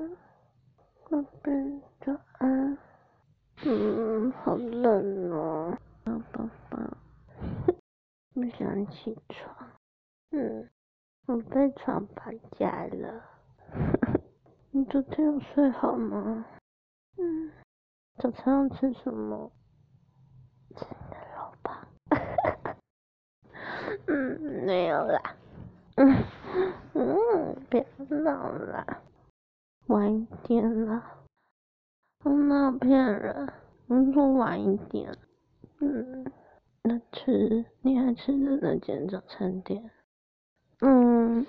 [0.00, 0.16] 嗯，
[1.10, 1.52] 宝贝，
[2.00, 2.78] 早安。
[3.66, 6.78] 嗯，好冷哦，宝宝，
[8.32, 9.54] 不想起床。
[10.30, 10.66] 嗯，
[11.26, 13.22] 我被床绑架了。
[14.72, 16.46] 你昨天有睡好吗？
[17.18, 17.52] 嗯，
[18.16, 19.52] 早餐要吃什么？
[20.76, 21.86] 吃你的肉吧。
[24.08, 25.36] 嗯，没有啦。
[25.96, 26.24] 嗯
[26.94, 29.02] 嗯，别闹了，
[29.86, 31.02] 晚一点了。
[32.24, 33.52] 我哪有骗人？
[33.88, 35.12] 我说晚一点。
[35.80, 36.24] 嗯，
[36.82, 39.90] 那吃你爱吃的那间早餐店。
[40.80, 41.44] 嗯，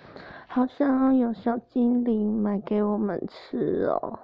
[0.48, 4.20] 好像有小精灵买给我们吃哦。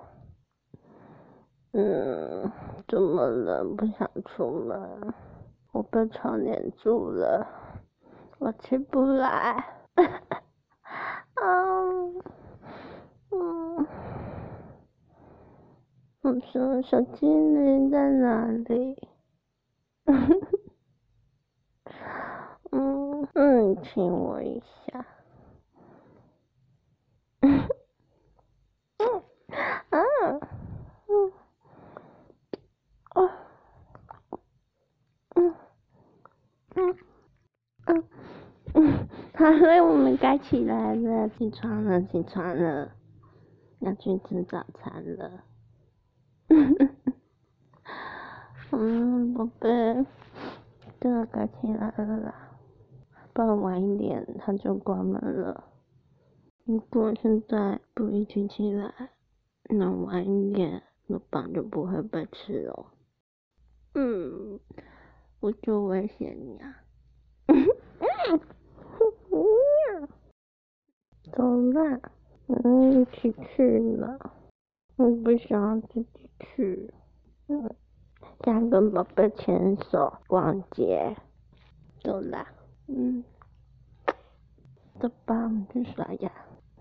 [1.74, 2.52] 嗯，
[2.88, 3.64] 怎么了？
[3.64, 5.14] 不想出门？
[5.74, 7.46] 我被床黏住了，
[8.40, 9.64] 我起不来。
[11.36, 12.22] 嗯，
[13.32, 13.86] 嗯，
[16.28, 19.08] 我说小精灵在哪里？
[22.72, 25.06] 嗯 嗯，亲我一下。
[29.00, 29.24] 嗯
[29.90, 30.06] 嗯
[31.08, 31.32] 嗯
[33.16, 33.30] 嗯
[36.76, 36.98] 嗯
[37.86, 38.04] 嗯
[38.74, 42.92] 嗯，好了，我们该起来了，起床了，起床了，
[43.80, 45.46] 要去吃早餐了。
[48.72, 49.70] 嗯，宝贝，
[51.00, 52.52] 真的该起来了啦。
[53.34, 55.64] 不然晚一点他就关门了。
[56.66, 59.12] 如果现在不一起起来，
[59.70, 62.92] 那晚一点肉棒就不会被吃了。
[63.94, 64.60] 嗯，
[65.40, 66.84] 我就威胁你啊。
[71.32, 72.00] 走啦，
[72.48, 74.34] 嗯，一起去了。
[74.98, 76.94] 我不想自己去。
[77.48, 77.76] 嗯，
[78.48, 81.18] 想跟宝贝牵手逛街。
[82.00, 82.48] 走啦。
[82.88, 83.22] 嗯，
[85.02, 86.32] 走吧，我们去刷牙。